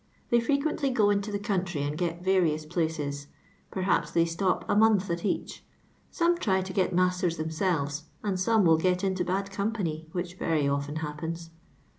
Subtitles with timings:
[0.31, 3.27] They frequently go into the country and get various places;
[3.69, 5.63] perhaps they stop a month at each;
[6.09, 10.67] some try to get masters themselves, and some will get into bad company, which very
[10.67, 11.51] often happens.